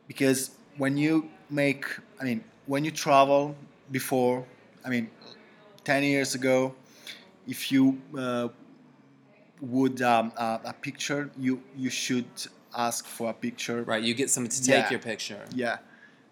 [0.06, 1.86] because when you make
[2.20, 3.54] i mean when you travel
[3.90, 4.44] before
[4.84, 5.08] i mean
[5.84, 6.74] 10 years ago
[7.46, 8.48] if you uh,
[9.60, 12.26] would um, a picture you you should
[12.74, 14.02] ask for a picture Right.
[14.02, 14.90] You get someone to take Yeah.
[14.90, 15.42] your picture.
[15.54, 15.78] yeah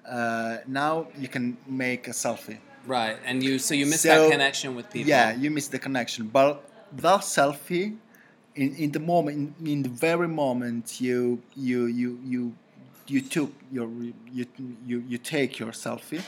[0.08, 3.16] uh, now you can make a selfie Right.
[3.24, 5.08] And you so you miss So, that connection with people.
[5.10, 6.28] Yeah, you miss the connection.
[6.28, 7.96] But that selfie,
[8.54, 12.42] in, in the moment, in, in the very moment you you you you
[13.08, 13.88] you took your
[14.32, 14.46] you
[14.86, 16.22] you you take your selfie,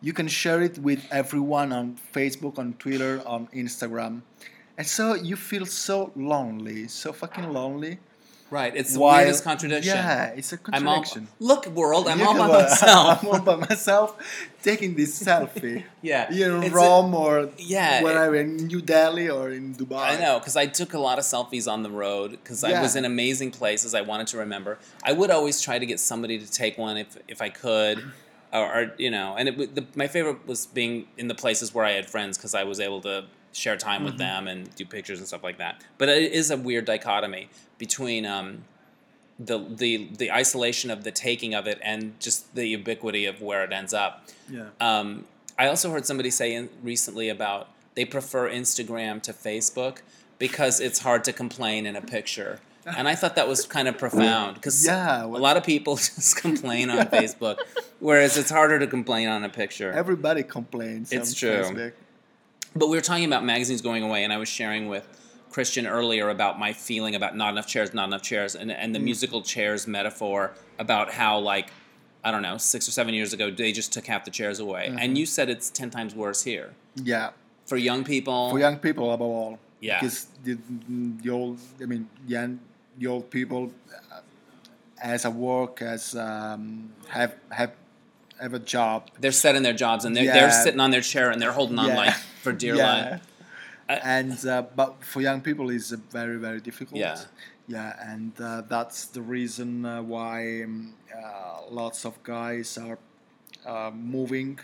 [0.00, 4.22] you can share it with everyone on Facebook, on Twitter, on Instagram,
[4.76, 7.98] and so you feel so lonely, so fucking lonely.
[8.54, 8.72] Right.
[8.80, 9.96] It's the While- weirdest contradiction.
[9.96, 11.28] Yeah, it's a I'm all contradiction.
[11.50, 12.04] look world.
[12.10, 13.22] I'm You all by myself.
[13.22, 14.08] I'm all by myself,
[14.62, 15.82] taking this selfie.
[16.02, 20.04] Yeah, You're in it's a- Rome or Yeah, wherever in New Delhi or in Dubai.
[20.12, 22.94] I know because I took a lot of selfies on the road because I was
[22.94, 23.92] in amazing places.
[24.00, 24.78] I wanted to remember.
[25.02, 27.96] I would always try to get somebody to take one if if I could,
[28.52, 29.28] or, or you know.
[29.38, 32.54] And it, the, my favorite was being in the places where I had friends because
[32.54, 34.46] I was able to share time with Mm-hmm.
[34.46, 35.74] them and do pictures and stuff like that.
[35.98, 38.26] But it is a weird dichotomy between.
[38.26, 38.64] Um,
[39.38, 43.64] the, the the isolation of the taking of it and just the ubiquity of where
[43.64, 44.28] it ends up.
[44.48, 44.68] Yeah.
[44.80, 45.24] Um,
[45.58, 49.98] I also heard somebody say in, recently about they prefer Instagram to Facebook
[50.38, 52.60] because it's hard to complain in a picture.
[52.86, 56.36] And I thought that was kind of profound because Yeah, a lot of people just
[56.36, 57.58] complain on Facebook,
[57.98, 59.90] whereas it's harder to complain on a picture.
[59.90, 61.10] Everybody complains.
[61.10, 61.62] It's true.
[61.62, 61.92] Facebook.
[62.76, 65.06] But we were talking about magazines going away, and I was sharing with
[65.54, 68.98] Christian earlier about my feeling about not enough chairs, not enough chairs, and, and the
[68.98, 69.04] Mm.
[69.04, 71.68] musical chairs metaphor about how, like,
[72.24, 74.86] I don't know, six or seven years ago, they just took half the chairs away.
[74.88, 74.98] Mm-hmm.
[74.98, 76.72] And you said it's 10 times worse here.
[76.96, 77.30] Yeah.
[77.66, 78.50] For young people.
[78.50, 79.58] For young people, above all.
[79.80, 80.00] Yeah.
[80.00, 80.58] Because the,
[81.22, 82.58] the old, I mean, young,
[82.98, 83.70] the old people,
[84.10, 84.22] uh,
[85.00, 87.72] as a work, as um, have have
[88.40, 89.08] have a job.
[89.20, 90.32] they're set in their jobs and they're, Yeah.
[90.34, 91.96] they're sitting on their chair and they're holding on Yeah.
[92.02, 92.92] like for dear yeah.
[92.92, 93.22] life.
[93.88, 96.98] And uh, but for young people, it's uh, very very difficult.
[96.98, 97.18] Yeah.
[97.66, 102.98] Yeah, and uh, that's the reason uh, why um, uh, lots of guys are
[103.64, 104.58] uh, moving.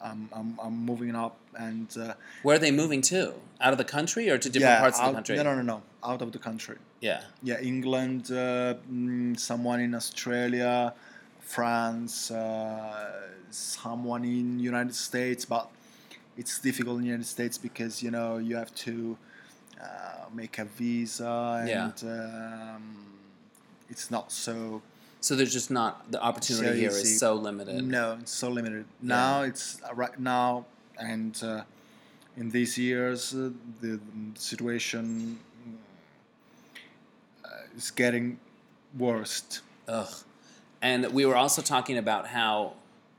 [0.00, 3.34] Um, I'm, I'm moving up and uh, Where are they moving to?
[3.60, 5.36] Out of the country or to different yeah, parts of the country?
[5.36, 6.76] No, no, no, no, out of the country.
[7.00, 7.22] Yeah.
[7.42, 10.94] Yeah, England, uh, mm, someone in Australia,
[11.40, 15.70] France, uh, someone in United States, but
[16.36, 19.16] it's difficult in the United States because you know you have to
[19.80, 19.86] uh,
[20.32, 22.74] make a visa and Yeah.
[22.74, 22.96] um,
[23.90, 24.82] it's not so.
[25.20, 27.82] So there's just not, the opportunity So here is so limited.
[27.82, 28.84] No, it's so limited.
[29.00, 30.66] Now it's uh, right now
[30.98, 31.62] and uh,
[32.36, 33.48] in these years uh,
[33.80, 33.98] the,
[34.34, 35.38] the situation
[37.44, 38.38] uh, is getting
[38.98, 39.62] worse.
[39.88, 40.12] Ugh.
[40.82, 42.74] And we were also talking about how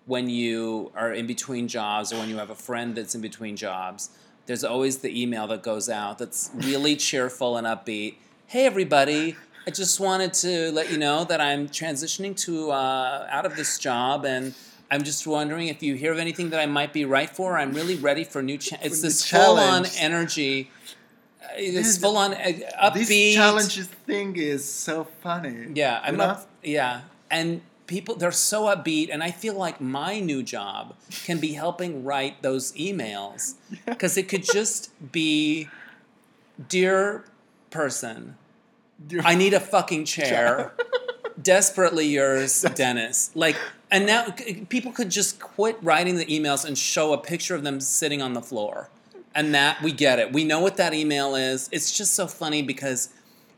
[0.05, 3.55] when you are in between jobs or when you have a friend that's in between
[3.55, 4.09] jobs,
[4.45, 8.15] there's always the email that goes out that's really cheerful and upbeat.
[8.47, 9.35] Hey, everybody.
[9.67, 13.79] I just wanted to let you know that I'm transitioning to uh, out of this
[13.79, 14.53] job, and
[14.91, 17.57] I'm just wondering if you hear of anything that I might be right for.
[17.57, 18.59] I'm really ready for new.
[18.59, 20.69] Cha- it's this full-on energy.
[21.43, 22.37] uh, This full-on uh,
[22.79, 23.07] upbeat.
[23.07, 25.71] This challenges thing is so funny.
[25.73, 26.25] Yeah, I'm know?
[26.25, 26.47] up.
[26.61, 30.95] Yeah, and people they're so upbeat, and I feel like my new job
[31.25, 35.69] can be helping write those emails because it could just be,
[36.69, 37.25] dear
[37.69, 38.35] person,
[39.23, 40.73] I need a fucking chair.
[41.41, 43.29] Desperately yours, Dennis.
[43.35, 43.57] Like,
[43.91, 44.29] and now
[44.69, 48.33] people could just quit writing the emails and show a picture of them sitting on
[48.33, 48.89] the floor.
[49.35, 50.31] And that, we get it.
[50.31, 51.67] We know what that email is.
[51.73, 53.09] It's just so funny because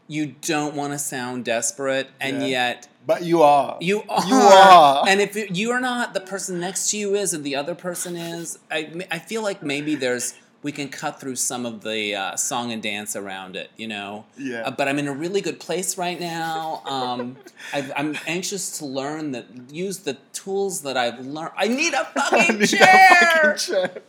[0.07, 2.47] you don't want to sound desperate, and Yeah.
[2.47, 3.77] yet But you are.
[3.79, 4.27] You are.
[4.27, 5.07] You are.
[5.07, 8.17] And if you are not, the person next to you is, and the other person
[8.17, 8.59] is.
[8.69, 12.73] I, I feel like maybe there's we can cut through some of the uh, song
[12.73, 14.25] and dance around it, you know.
[14.37, 14.63] Yeah.
[14.63, 16.81] Uh, but I'm in a really good place right now.
[16.85, 17.37] Um,
[17.71, 21.51] I've, I'm anxious to learn that use the tools that I've learned.
[21.55, 24.01] I need a I fucking need a fucking chair.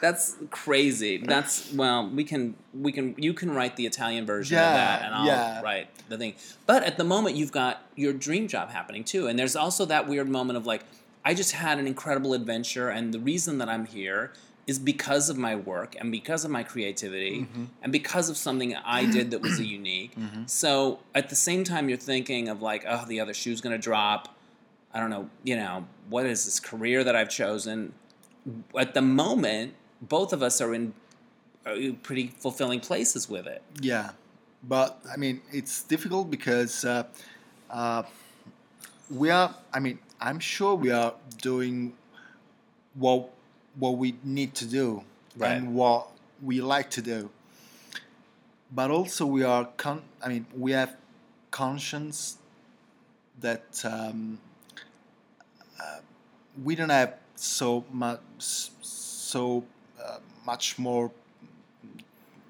[0.00, 1.18] That's crazy.
[1.18, 5.14] That's well, we can we can you can write the Italian version of that, and
[5.14, 5.60] I'll yeah.
[5.60, 6.34] write the thing.
[6.66, 10.08] But at the moment, you've got your dream job happening too, and there's also that
[10.08, 10.84] weird moment of like,
[11.24, 14.32] I just had an incredible adventure, and the reason that I'm here
[14.66, 17.64] is because of my work and because of my creativity Mm-hmm.
[17.82, 20.12] and because of something I did that was a unique.
[20.46, 24.34] So at the same time, you're thinking of like, oh, the other shoe's gonna drop.
[24.94, 27.92] I don't know, you know, what is this career that I've chosen?
[28.78, 30.94] At the moment, both of us are in
[31.66, 33.62] uh, pretty fulfilling places with it.
[33.80, 34.10] Yeah,
[34.62, 37.04] but I mean it's difficult because uh,
[37.68, 38.02] uh,
[39.10, 39.54] we are.
[39.72, 41.94] I mean, I'm sure we are doing
[42.94, 43.30] what
[43.78, 45.04] what we need to do
[45.36, 45.52] Right.
[45.52, 46.08] and what
[46.42, 47.30] we like to do.
[48.72, 49.68] But also, we are.
[49.76, 50.96] Con- I mean, we have
[51.50, 52.38] conscience
[53.40, 54.38] that um,
[55.80, 55.98] uh,
[56.62, 59.64] we don't have so much so
[60.46, 61.10] much more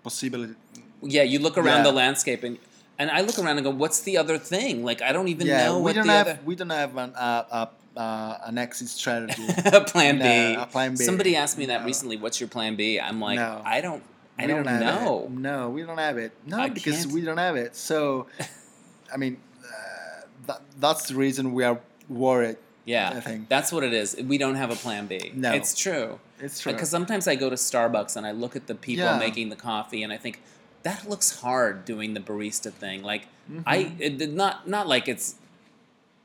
[0.03, 0.55] possibility
[1.03, 1.83] Yeah, you look around Yeah.
[1.91, 2.59] the landscape and
[2.99, 5.65] and I look around and go, "What's the other thing?" Like I don't even yeah,
[5.67, 7.67] know we what don't the have other we don't have an uh, uh,
[7.99, 9.47] uh, an exit strategy.
[9.93, 10.25] plan B.
[10.25, 11.05] No, a plan B.
[11.05, 11.87] Somebody asked me that No.
[11.87, 12.17] recently.
[12.19, 13.01] What's your plan B?
[13.01, 13.63] I'm like, No.
[13.65, 14.03] I don't.
[14.39, 15.29] I don't, have know.
[15.31, 16.33] No, we don't have it.
[16.47, 17.75] No, I because can't- we don't have it.
[17.77, 18.27] So,
[19.15, 22.57] I mean, uh, that, that's the reason we are worried.
[22.87, 23.49] Yeah, I think.
[23.51, 24.17] that's what it is.
[24.33, 25.33] We don't have a plan B.
[25.35, 25.53] No.
[25.53, 26.19] it's true.
[26.41, 26.73] It's true.
[26.73, 29.19] Because sometimes I go to Starbucks and I look at the people Yeah.
[29.19, 30.41] making the coffee and I think
[30.83, 33.03] that looks hard doing the barista thing.
[33.03, 33.63] Like Mm-hmm.
[33.67, 35.35] I it, did not not like it's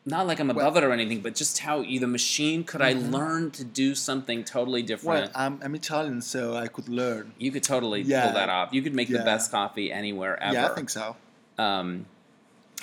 [0.06, 2.94] not like I'm above it or anything, but just how you, the machine could I
[2.94, 5.08] learn to do something totally Mm-hmm.
[5.08, 5.32] well, different.
[5.36, 7.34] I'm, I'm Italian, so I could learn.
[7.40, 8.26] you could totally Yeah.
[8.26, 8.72] pull that off.
[8.72, 10.54] You could make the best coffee anywhere ever.
[10.54, 11.16] Yeah, I think so.
[11.58, 12.06] Um,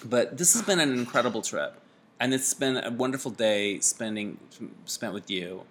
[0.05, 1.75] but this has been an incredible trip,
[2.19, 4.39] and it's been a wonderful day spending
[4.87, 5.63] spent with you.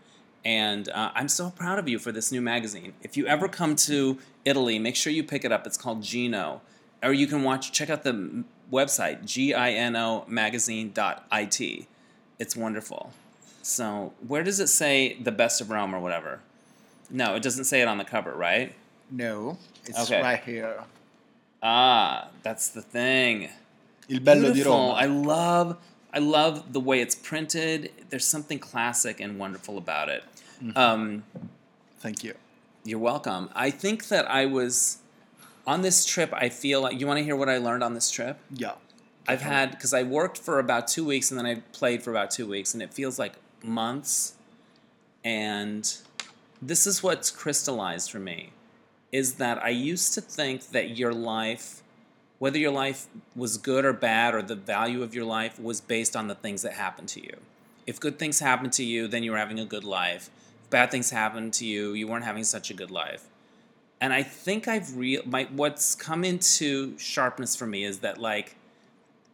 [0.43, 2.93] And uh, I'm so proud of you for this new magazine.
[3.03, 5.67] If you ever come to Italy, make sure you pick it up.
[5.67, 6.61] It's called Gino,
[7.03, 11.87] or you can watch check out the website gino magazine.it.
[12.39, 13.13] It's wonderful.
[13.61, 16.39] So where does it say the best of Rome or whatever?
[17.09, 18.73] No, it doesn't say it on the cover, right?
[19.11, 20.21] No, it's Okay.
[20.21, 20.83] right here.
[21.61, 23.49] Ah, that's the thing.
[24.09, 24.71] Il bello di Beautiful.
[24.73, 24.93] Roma.
[24.93, 25.77] I love
[26.13, 27.91] I love the way it's printed.
[28.09, 30.23] There's something classic and wonderful about it.
[30.61, 30.77] Mm-hmm.
[30.77, 31.23] Um,
[31.99, 32.35] Thank you.
[32.83, 33.49] you're welcome.
[33.55, 34.99] I think that I was
[35.65, 36.33] on this trip.
[36.33, 38.37] I feel like you want to hear what I learned on this trip.
[38.51, 38.73] Yeah.
[39.27, 42.31] I've had because I worked for about two weeks and then I played for about
[42.31, 44.33] two weeks, and it feels like months.
[45.23, 45.95] And
[46.61, 48.51] this is what's crystallized for me
[49.11, 51.83] is that I used to think that your life,
[52.39, 56.15] whether your life was good or bad, or the value of your life, was based
[56.15, 57.37] on the things that happened to you.
[57.85, 60.29] If good things happened to you, then you were having a good life.
[60.71, 63.25] Bad things happened to you, you weren't having such a good life.
[64.01, 68.55] And I think I've real my what's come into sharpness for me is that like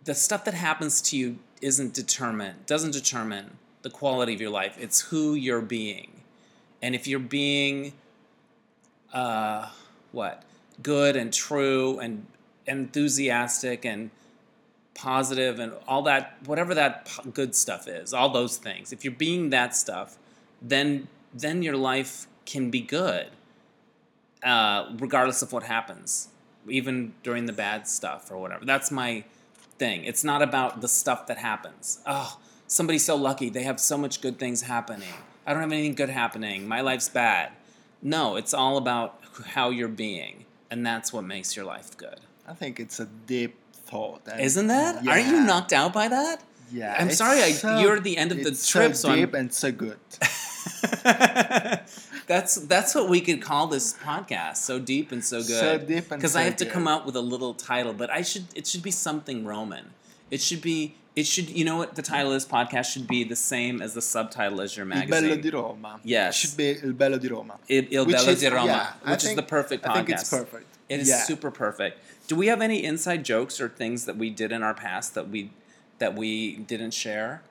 [0.03, 4.75] the stuff that happens to you isn't determined doesn't determine the quality of your life
[4.79, 6.21] it's who you're being
[6.81, 7.93] and if you're being
[9.13, 9.69] uh
[10.11, 10.43] what
[10.83, 12.25] good and true and
[12.67, 14.11] enthusiastic and
[14.93, 19.49] positive and all that whatever that good stuff is all those things if you're being
[19.49, 20.17] that stuff
[20.61, 21.07] then
[21.39, 23.27] then your life can be good
[24.43, 26.29] uh, regardless of what happens,
[26.69, 28.65] even during the bad stuff or whatever.
[28.65, 29.23] That's my
[29.77, 30.03] thing.
[30.05, 31.99] It's not about the stuff that happens.
[32.05, 33.49] Oh, somebody's so lucky.
[33.49, 35.13] They have so much good things happening.
[35.45, 36.67] I don't have anything good happening.
[36.67, 37.51] My life's bad.
[38.01, 40.45] No, it's all about how you're being.
[40.69, 42.19] And that's what makes your life good.
[42.47, 44.21] I think it's a deep thought.
[44.39, 45.07] Isn't that?
[45.07, 46.43] Aren't you knocked out by that?
[46.71, 46.95] Yeah.
[46.99, 49.53] I'm sorry, I- you're at the end of the trip, so so I'm- deep and
[49.53, 49.97] so good.
[52.27, 54.57] that's that's what we could call this podcast.
[54.57, 55.59] So deep and so good.
[55.59, 58.09] So deep and Because I so have to come out with a little title, but
[58.09, 59.91] I should it should be something Roman.
[60.29, 63.23] It should be it should you know what the title of this podcast should be
[63.23, 65.25] the same as the subtitle as your magazine.
[65.25, 65.99] Il bello di Roma.
[66.03, 66.35] Yes.
[66.35, 67.57] It should be Il bello di Roma.
[67.67, 69.89] Il, Il Bello is- di Roma, yeah, I which is the perfect podcast.
[69.91, 70.65] I think it's perfect.
[70.89, 71.23] It is Yeah.
[71.23, 71.99] super perfect.
[72.27, 75.29] Do we have any inside jokes or things that we did in our past that
[75.29, 75.49] we
[75.99, 77.41] that we didn't share?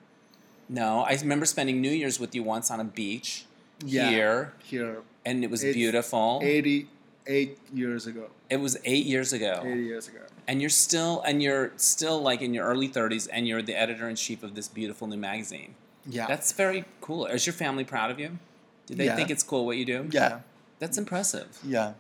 [0.69, 3.45] No, I remember spending New Year's with you once on a beach
[3.85, 4.11] Yeah.
[4.11, 4.99] here, Here.
[5.25, 6.41] and it was It's beautiful.
[6.43, 6.89] 80,
[7.27, 8.31] eight years ago.
[8.51, 9.62] It was eight years ago.
[9.64, 10.21] Eight years ago.
[10.49, 14.09] and you're still and you're still like in your early 30s and you're the editor
[14.09, 15.75] in chief of this beautiful new magazine
[16.09, 16.27] Yeah.
[16.29, 18.39] that's very cool is your family proud of you
[18.87, 19.17] do they Yeah.
[19.17, 20.41] think it's cool what you do yeah.
[20.79, 21.95] that's impressive Yeah.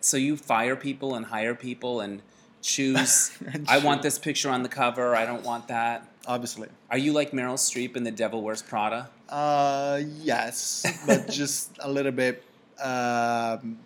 [0.00, 2.22] so you fire people and hire people and
[2.60, 3.32] choose
[3.66, 6.68] i want this picture on the cover i don't want that Obviously.
[6.90, 11.90] are you like meryl streep in the devil wears prada Uh, yes, but just a
[11.90, 12.44] little bit,
[12.82, 13.78] um,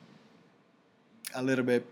[1.35, 1.87] a little bit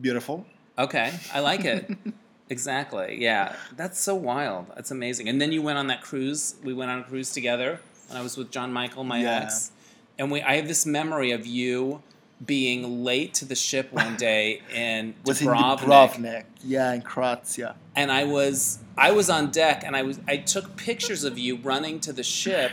[0.00, 0.44] beautiful.
[0.78, 1.90] okay i like it
[2.50, 6.72] exactly yeah that's so wild that's amazing and then you went on that cruise we
[6.72, 9.42] went on a cruise together and i was with john michael my Yeah.
[9.42, 9.70] ex
[10.18, 12.02] and we i have this memory of you
[12.44, 16.44] being late to the ship one day in Was in Dubrovnik, Dubrovnik.
[16.64, 17.76] Yeah, in Croatia.
[17.96, 21.56] and I was I was on deck and I was I took pictures of you
[21.56, 22.72] running to the ship.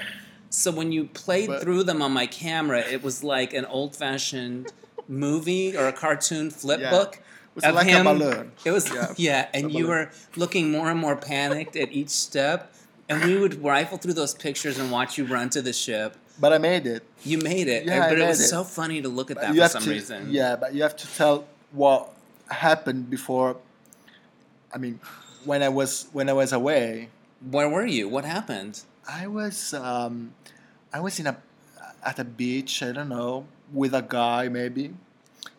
[0.49, 3.95] So when you played But- through them on my camera, it was like an old
[3.95, 4.71] fashioned
[5.07, 6.91] movie or a cartoon flip Yeah.
[6.91, 7.15] book.
[7.15, 8.05] It was of like him.
[8.07, 8.51] a balloon.
[8.65, 9.13] It was Yeah.
[9.17, 12.71] yeah, and you were looking more and more panicked at each step.
[13.07, 16.17] And we would rifle through those pictures and watch you run to the ship.
[16.39, 17.03] But I made it.
[17.23, 18.47] You made it, Yeah, but it was it.
[18.47, 20.27] so funny to look at that you for some to, reason.
[20.31, 22.11] Yeah, but you have to tell what
[22.49, 23.57] happened before.
[24.73, 24.99] I mean,
[25.45, 27.09] when I was when I was away,
[27.51, 28.09] Where were you?
[28.09, 28.81] What happened?
[29.07, 30.33] I was um,
[30.91, 31.37] I was in a
[32.03, 32.83] at a beach.
[32.83, 34.93] I don't know with a guy maybe.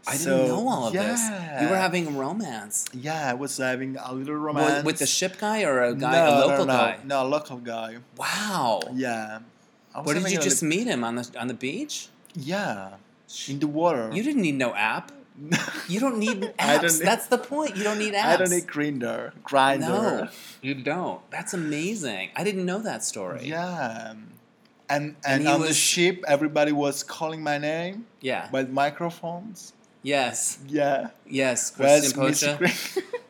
[0.09, 1.21] I So, didn't know all of this.
[1.61, 2.85] You were having a romance.
[2.95, 6.13] Yeah, I was having a little With, romance with the ship guy or a guy,
[6.13, 6.99] no, a local no, no, guy?
[7.05, 7.97] No, a local guy.
[8.17, 8.83] Wow.
[8.95, 9.41] Yeah.
[10.03, 12.09] Where did you just li- meet him on the on the beach?
[12.35, 12.95] Yeah,
[13.49, 14.11] in the water.
[14.13, 15.13] You didn't need no app.
[15.89, 16.81] You don't need apps.
[16.81, 17.77] Don't need- That's the point.
[17.77, 18.25] You don't need apps.
[18.25, 19.81] I don't need Grindr, Grindr.
[19.81, 20.29] No,
[20.63, 21.21] you don't.
[21.31, 22.31] That's amazing.
[22.35, 23.45] I didn't know that story.
[23.47, 24.13] Yeah.
[24.13, 24.33] And
[24.89, 28.49] And and, on the was- ship, everybody was calling my name Yeah.
[28.51, 29.73] with microphones.
[30.03, 30.59] Yes.
[30.69, 31.09] Yeah.
[31.29, 31.73] Yes.
[31.77, 33.03] Where's Christian Pocha.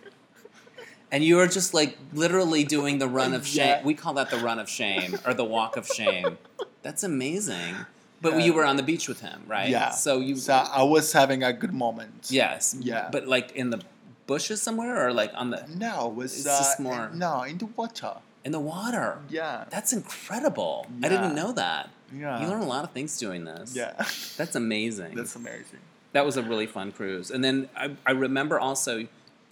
[1.12, 3.66] And you were just like literally doing the run of shame.
[3.66, 3.84] Yeah.
[3.84, 6.38] We call that the run of shame or the walk of shame.
[6.82, 7.74] That's amazing.
[8.20, 8.44] But Yeah.
[8.46, 9.68] you were on the beach with him, right?
[9.68, 9.90] Yeah.
[9.90, 10.36] So you.
[10.36, 12.28] So I was having a good moment.
[12.30, 12.74] yes.
[12.80, 13.08] Yeah.
[13.12, 13.80] But like in the
[14.26, 17.58] bushes somewhere or like on the No, it was It's uh, just more- no in
[17.58, 18.14] the water.
[18.44, 19.18] in the water.
[19.28, 19.64] Yeah.
[19.70, 20.86] That's incredible.
[21.02, 21.90] I didn't know that.
[22.12, 22.40] Yeah.
[22.40, 23.74] You learn a lot of things doing this.
[23.76, 23.92] Yeah.
[24.36, 25.14] That's amazing.
[25.14, 25.80] That's amazing.
[26.12, 27.30] that was a really fun cruise.
[27.30, 29.06] And then I, I remember also,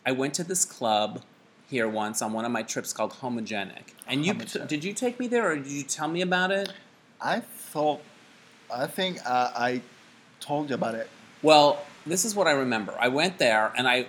[0.06, 1.22] I went to this club
[1.74, 3.94] here once on one of my trips called Homogenic.
[4.06, 4.68] And you Homogenic.
[4.68, 6.72] did you take me there or did you tell me about it?
[7.20, 8.00] I thought,
[8.72, 9.82] I think uh, I
[10.38, 11.10] told you about it.
[11.42, 12.94] Well, this is what I remember.
[12.98, 14.06] I went there and I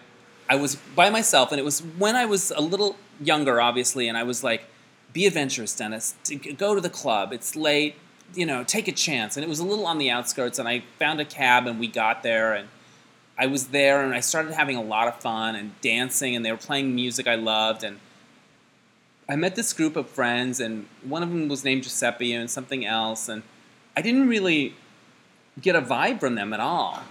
[0.48, 4.16] I was by myself and it was when I was a little younger obviously and
[4.16, 4.66] I was like
[5.12, 6.14] be adventurous, Dennis.
[6.58, 7.34] Go to the club.
[7.34, 7.96] It's late.
[8.36, 9.38] You know, take a chance.
[9.38, 11.88] And it was a little on the outskirts and I found a cab and we
[11.88, 12.68] got there and
[13.38, 16.52] I was there and I started having a lot of fun and dancing and they
[16.52, 18.00] were playing music I loved and
[19.28, 22.86] I met this group of friends and one of them was named Giuseppe and something
[22.86, 23.44] else and
[23.98, 24.76] I didn't really
[25.62, 27.02] get a vibe from them at all.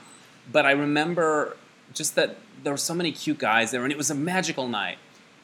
[0.51, 1.57] But I remember
[1.93, 4.99] just that there were so many cute guys there, and it was a magical night.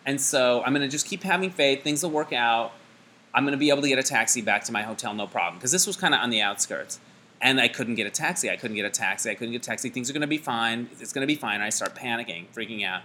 [0.05, 1.83] And so I'm going to just keep having faith.
[1.83, 2.73] Things will work out.
[3.33, 5.59] I'm going to be able to get a taxi back to my hotel, no problem.
[5.59, 6.99] Because this was kind of on the outskirts.
[7.43, 8.51] And I couldn't get a taxi.
[8.51, 9.31] I couldn't get a taxi.
[9.31, 9.89] I couldn't get a taxi.
[9.89, 10.89] Things are going to be fine.
[11.01, 11.55] It's going to be fine.
[11.57, 13.03] And I start panicking, freaking out.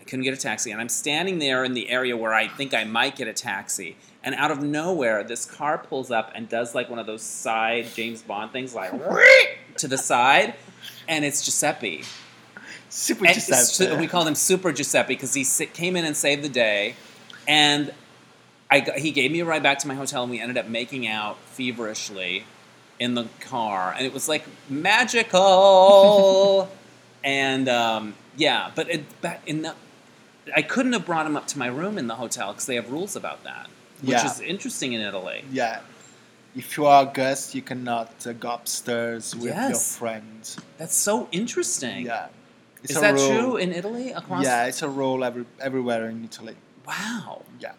[0.00, 0.70] I couldn't get a taxi.
[0.70, 3.96] And I'm standing there in the area where I think I might get a taxi.
[4.22, 7.86] And out of nowhere, this car pulls up and does like one of those side
[7.94, 8.92] James Bond things, like
[9.78, 10.54] to the side.
[11.08, 12.04] And it's Giuseppe.
[12.88, 13.96] Super And Giuseppe.
[13.96, 16.94] we called him Super Giuseppe because he came in and saved the day,
[17.48, 17.92] and
[18.70, 20.68] I got, he gave me a ride back to my hotel, and we ended up
[20.68, 22.44] making out feverishly
[23.02, 26.68] in the car, and it was like magical.
[27.24, 29.74] and um, yeah, but it, back in the,
[30.54, 32.90] I couldn't have brought him up to my room in the hotel because they have
[32.90, 33.66] rules about that,
[34.00, 34.26] which Yeah.
[34.30, 35.44] is interesting in Italy.
[35.50, 35.80] Yeah.
[36.54, 39.96] If you are a guest, you cannot uh, go upstairs with your Yes.
[39.96, 40.58] friends.
[40.78, 42.06] That's so interesting.
[42.06, 42.26] Yeah.
[42.82, 44.12] It's Is that true in Italy?
[44.12, 44.44] Across?
[44.44, 46.56] Yeah, it's a rule every, everywhere in Italy.
[46.86, 47.42] Wow.
[47.58, 47.72] Yeah.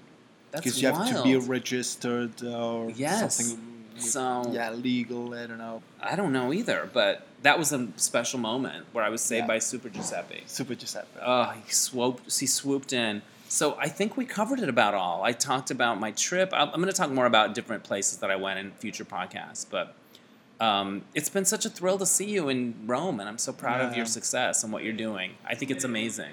[0.51, 3.35] Because you have to be registered or Yes.
[3.37, 3.72] something.
[3.97, 5.33] So- yeah, legal.
[5.33, 5.81] I don't know.
[6.01, 9.47] I don't know either, but that was a special moment where I was saved Yeah.
[9.47, 10.43] by Super Giuseppe.
[10.47, 11.07] Super Giuseppe.
[11.21, 13.21] Oh, he swooped, he swooped in.
[13.49, 15.23] So I think we covered it about all.
[15.23, 16.49] I talked about my trip.
[16.53, 19.65] I'm, I'm going to talk more about different places that I went in future podcasts,
[19.69, 19.93] but
[20.59, 23.81] um, it's been such a thrill to see you in Rome, and I'm so proud
[23.81, 25.33] of your success and what you're doing.
[25.45, 26.31] I think it's amazing.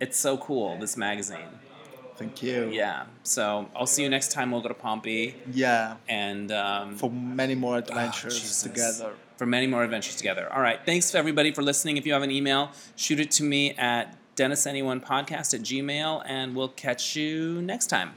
[0.00, 0.78] It's so cool.
[0.78, 1.48] This magazine.
[2.16, 2.70] Thank you.
[2.72, 3.04] Yeah.
[3.22, 4.50] So I'll see you next time.
[4.50, 5.96] We'll go to Pompi Yeah.
[6.08, 8.62] and um, For many more oh, adventures Jesus.
[8.62, 9.12] together.
[9.36, 10.50] for many more adventures together.
[10.52, 10.80] All right.
[10.86, 11.96] Thanks to everybody for listening.
[11.98, 16.68] If you have an email, shoot it to me at DennisAnyOnePodcast at gmail, and we'll
[16.68, 18.12] catch you next time.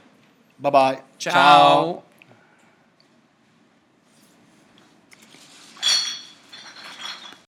[0.58, 1.00] Bye bye.
[1.18, 2.02] Ciao.